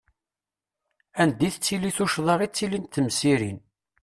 Anda 1.21 1.43
i 1.47 1.49
tettili 1.53 1.91
tuccḍa 1.97 2.35
i 2.45 2.47
ttilint 2.49 2.91
temsirin! 2.93 3.59